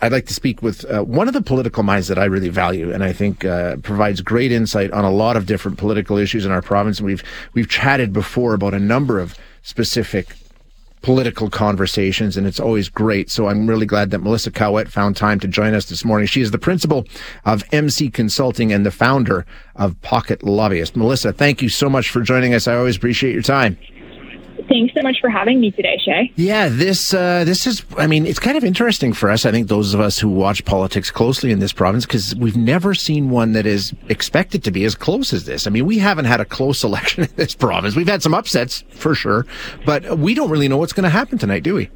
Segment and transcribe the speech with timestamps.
[0.00, 2.92] I'd like to speak with uh, one of the political minds that I really value,
[2.92, 6.52] and I think uh, provides great insight on a lot of different political issues in
[6.52, 6.98] our province.
[6.98, 10.36] And we've we've chatted before about a number of specific
[11.02, 13.30] political conversations, and it's always great.
[13.30, 16.26] So I'm really glad that Melissa Caouette found time to join us this morning.
[16.26, 17.04] She is the principal
[17.44, 19.46] of MC Consulting and the founder
[19.76, 20.96] of Pocket Lobbyist.
[20.96, 22.68] Melissa, thank you so much for joining us.
[22.68, 23.76] I always appreciate your time.
[24.68, 26.30] Thanks so much for having me today, Shay.
[26.36, 27.84] Yeah, this uh, this is.
[27.96, 29.46] I mean, it's kind of interesting for us.
[29.46, 32.92] I think those of us who watch politics closely in this province, because we've never
[32.92, 35.66] seen one that is expected to be as close as this.
[35.66, 37.96] I mean, we haven't had a close election in this province.
[37.96, 39.46] We've had some upsets for sure,
[39.86, 41.90] but we don't really know what's going to happen tonight, do we?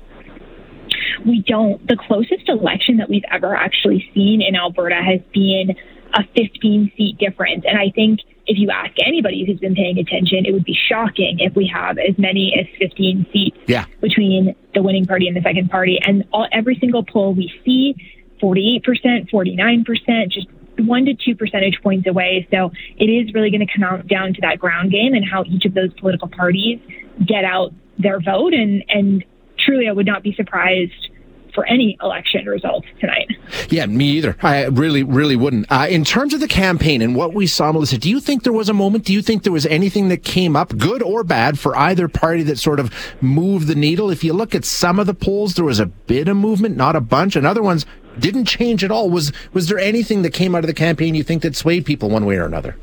[1.27, 1.87] We don't.
[1.87, 5.77] The closest election that we've ever actually seen in Alberta has been
[6.15, 10.45] a 15 seat difference, and I think if you ask anybody who's been paying attention,
[10.47, 13.85] it would be shocking if we have as many as 15 seats yeah.
[14.01, 15.98] between the winning party and the second party.
[16.05, 17.95] And all, every single poll we see,
[18.43, 20.48] 48%, 49%, just
[20.79, 22.49] one to two percentage points away.
[22.51, 25.45] So it is really going to come out down to that ground game and how
[25.45, 26.80] each of those political parties
[27.24, 28.54] get out their vote.
[28.54, 29.24] And, and
[29.59, 31.10] truly, I would not be surprised
[31.54, 33.28] for any election results tonight.
[33.68, 34.36] Yeah, me either.
[34.42, 35.70] I really, really wouldn't.
[35.70, 38.52] Uh, in terms of the campaign and what we saw, Melissa, do you think there
[38.52, 39.04] was a moment?
[39.04, 42.42] Do you think there was anything that came up, good or bad, for either party
[42.45, 44.10] that sort of moved the needle?
[44.10, 46.96] If you look at some of the polls, there was a bit of movement, not
[46.96, 47.86] a bunch, and other ones
[48.18, 49.10] didn't change at all.
[49.10, 52.10] Was was there anything that came out of the campaign you think that swayed people
[52.10, 52.76] one way or another?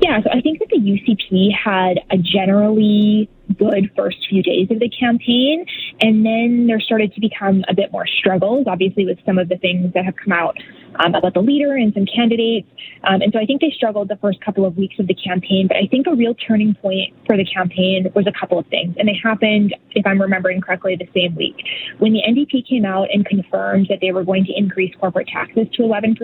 [0.00, 4.80] Yeah, so I think that the UCP had a generally good first few days of
[4.80, 5.64] the campaign.
[6.00, 9.56] And then there started to become a bit more struggles, obviously, with some of the
[9.56, 10.56] things that have come out
[10.98, 12.68] um, about the leader and some candidates.
[13.04, 15.68] Um, and so I think they struggled the first couple of weeks of the campaign.
[15.68, 18.96] But I think a real turning point for the campaign was a couple of things.
[18.98, 21.56] And they happened, if I'm remembering correctly, the same week.
[21.98, 25.66] When the NDP came out and confirmed that they were going to increase corporate taxes
[25.74, 26.16] to 11%,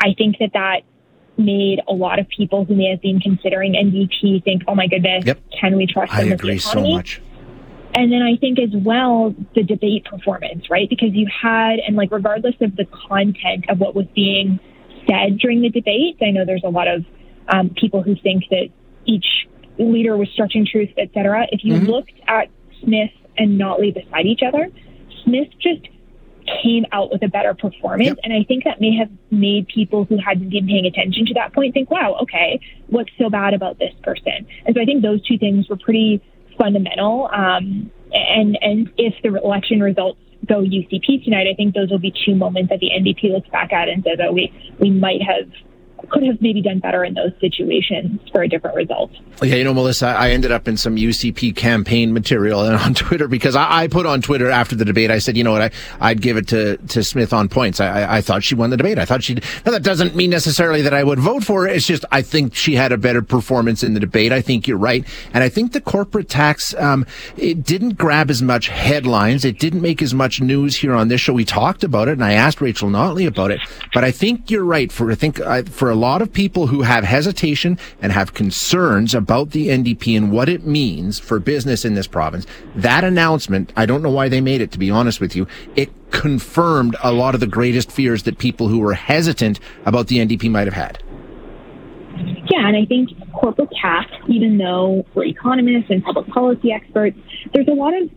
[0.00, 0.82] I think that that
[1.44, 5.24] made a lot of people who may have been considering NDP think, oh my goodness,
[5.26, 5.40] yep.
[5.58, 7.20] can we trust them I agree so much.
[7.94, 10.88] And then I think as well, the debate performance, right?
[10.88, 14.58] Because you had, and like regardless of the content of what was being
[15.06, 17.04] said during the debate, I know there's a lot of
[17.48, 18.68] um, people who think that
[19.04, 19.46] each
[19.78, 21.46] leader was stretching truth, et cetera.
[21.50, 21.86] If you mm-hmm.
[21.86, 22.48] looked at
[22.80, 24.68] Smith and Notley beside each other,
[25.24, 25.86] Smith just
[26.62, 28.08] came out with a better performance.
[28.08, 28.18] Yep.
[28.22, 31.52] And I think that may have made people who hadn't been paying attention to that
[31.52, 34.46] point think, wow, okay, what's so bad about this person?
[34.66, 36.22] And so I think those two things were pretty
[36.58, 37.28] fundamental.
[37.32, 42.12] Um, and, and if the election results go UCP tonight, I think those will be
[42.24, 45.50] two moments that the NDP looks back at and says, oh, we, we might have
[46.10, 49.10] could have maybe done better in those situations for a different result.
[49.42, 53.28] Yeah, you know, Melissa, I ended up in some UCP campaign material and on Twitter
[53.28, 55.10] because I, I put on Twitter after the debate.
[55.10, 55.70] I said, you know what, I,
[56.00, 57.80] I'd give it to, to Smith on points.
[57.80, 58.98] I, I thought she won the debate.
[58.98, 59.34] I thought she.
[59.34, 61.68] Now that doesn't mean necessarily that I would vote for her.
[61.68, 64.32] It's just I think she had a better performance in the debate.
[64.32, 68.42] I think you're right, and I think the corporate tax um, it didn't grab as
[68.42, 69.44] much headlines.
[69.44, 71.32] It didn't make as much news here on this show.
[71.32, 73.60] We talked about it, and I asked Rachel Notley about it.
[73.94, 74.90] But I think you're right.
[74.90, 79.14] For I think uh, for a lot of people who have hesitation and have concerns
[79.14, 83.86] about the NDP and what it means for business in this province, that announcement, I
[83.86, 87.34] don't know why they made it, to be honest with you, it confirmed a lot
[87.34, 91.02] of the greatest fears that people who were hesitant about the NDP might have had.
[92.50, 97.16] Yeah, and I think corporate tax, even though we're economists and public policy experts,
[97.54, 98.10] there's a lot of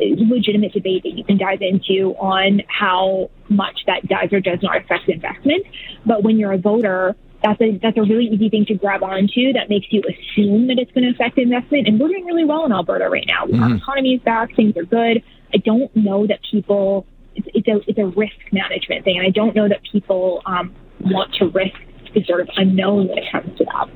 [0.00, 4.76] legitimate debate that you can dive into on how much that does or does not
[4.76, 5.66] affect investment.
[6.06, 9.52] But when you're a voter, that's a that's a really easy thing to grab onto
[9.54, 11.88] that makes you assume that it's going to affect investment.
[11.88, 13.46] And we're doing really well in Alberta right now.
[13.46, 13.62] Mm-hmm.
[13.62, 15.22] Our economy is back, things are good.
[15.52, 19.30] I don't know that people it's, it's a it's a risk management thing, and I
[19.30, 21.76] don't know that people um, want to risk
[22.14, 23.88] the sort of unknown when it comes to that.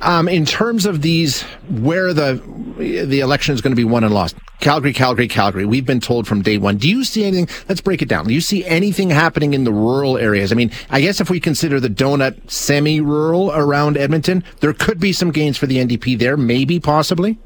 [0.00, 2.42] Um, in terms of these, where the
[2.76, 5.64] the election is going to be won and lost, Calgary, Calgary, Calgary.
[5.64, 6.76] We've been told from day one.
[6.76, 7.48] Do you see anything?
[7.68, 8.26] Let's break it down.
[8.26, 10.52] Do you see anything happening in the rural areas?
[10.52, 15.12] I mean, I guess if we consider the donut semi-rural around Edmonton, there could be
[15.12, 17.38] some gains for the NDP there, maybe, possibly.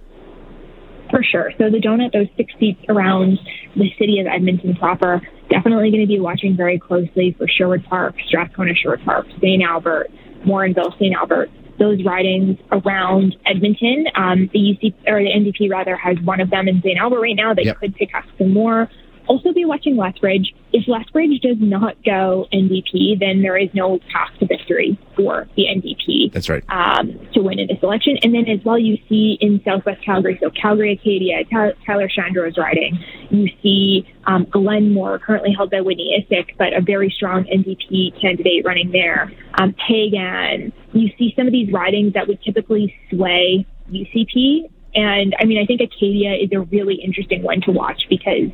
[1.11, 1.53] For sure.
[1.59, 3.39] So the donut, those six seats around
[3.77, 8.17] the city of Edmonton proper, definitely going to be watching very closely for Sherwood Park,
[8.27, 9.63] Strathcona Sherwood Park, St.
[9.63, 10.11] Albert,
[10.45, 11.15] Morinville, St.
[11.15, 14.07] Albert those ridings around Edmonton.
[14.15, 16.99] Um, the UC or the NDP rather has one of them in St.
[16.99, 17.55] Albert right now.
[17.55, 17.81] They yep.
[17.81, 18.89] could pick up some more.
[19.27, 20.55] Also be watching Lethbridge.
[20.73, 25.65] If Lethbridge does not go NDP, then there is no path to victory for the
[25.65, 26.33] NDP.
[26.33, 26.65] That's right.
[26.69, 28.19] Um, to win in this election.
[28.23, 31.45] And then as well, you see in Southwest Calgary, so Calgary Acadia,
[31.87, 32.99] Tyler Shandro is riding.
[33.31, 38.65] You see um, Glenmore, currently held by Whitney Issik, but a very strong NDP candidate
[38.65, 39.33] running there.
[39.59, 40.73] Um, Peigan.
[40.93, 44.71] You see some of these ridings that would typically sway UCP.
[44.95, 48.51] And I mean, I think Acadia is a really interesting one to watch because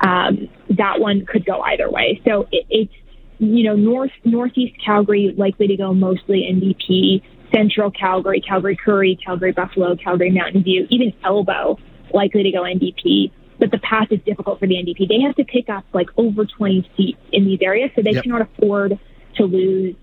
[0.00, 2.20] um, that one could go either way.
[2.26, 2.92] So it, it's
[3.38, 7.22] you know north northeast Calgary likely to go mostly NDP.
[7.54, 11.78] Central Calgary, Calgary Currie, Calgary Buffalo, Calgary Mountain View, even Elbow
[12.14, 13.30] likely to go NDP.
[13.58, 15.06] But the path is difficult for the NDP.
[15.06, 18.24] They have to pick up like over 20 seats in these areas, so they yep.
[18.24, 18.98] cannot afford
[19.36, 19.94] to lose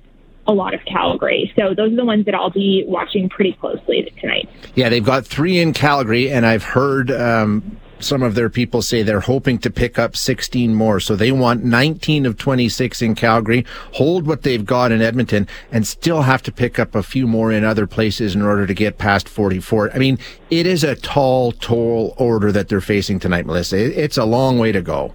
[0.48, 1.52] a lot of Calgary.
[1.58, 4.50] So those are the ones that I'll be watching pretty closely tonight.
[4.76, 9.04] Yeah, they've got three in Calgary, and I've heard um, some of their people say
[9.04, 11.00] they're hoping to pick up 16 more.
[11.00, 15.86] So they want 19 of 26 in Calgary, hold what they've got in Edmonton, and
[15.86, 18.98] still have to pick up a few more in other places in order to get
[18.98, 19.92] past 44.
[19.94, 20.18] I mean,
[20.50, 23.78] it is a tall, tall order that they're facing tonight, Melissa.
[23.78, 25.14] It's a long way to go.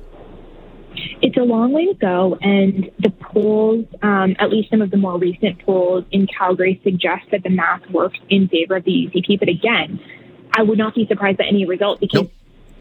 [1.22, 4.96] It's a long way to go, and the polls, um, at least some of the
[4.96, 9.40] more recent polls in Calgary, suggest that the math works in favor of the UCP.
[9.40, 9.98] But again,
[10.52, 12.32] I would not be surprised by any result because nope.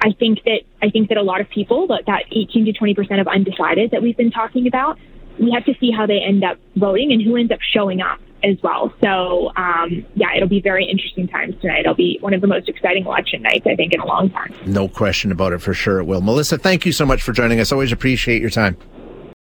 [0.04, 2.94] I think that I think that a lot of people, that, that 18 to 20
[2.94, 5.00] percent of undecided that we've been talking about,
[5.40, 8.20] we have to see how they end up voting and who ends up showing up
[8.44, 8.94] as well.
[9.02, 11.80] So um, yeah, it'll be very interesting times tonight.
[11.80, 14.54] It'll be one of the most exciting election nights I think in a long time.
[14.66, 15.60] No question about it.
[15.62, 16.22] For sure, it will.
[16.22, 17.72] Melissa, thank you so much for joining us.
[17.72, 18.78] Always appreciate your time.